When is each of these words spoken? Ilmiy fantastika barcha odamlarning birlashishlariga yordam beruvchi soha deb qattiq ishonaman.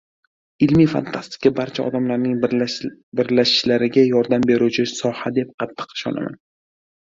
Ilmiy 0.67 0.87
fantastika 0.93 1.51
barcha 1.59 1.85
odamlarning 1.91 2.39
birlashishlariga 3.25 4.07
yordam 4.07 4.49
beruvchi 4.53 4.87
soha 4.95 5.35
deb 5.37 5.53
qattiq 5.65 5.95
ishonaman. 6.01 6.41